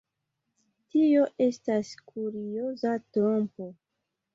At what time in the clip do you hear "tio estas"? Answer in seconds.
0.95-1.95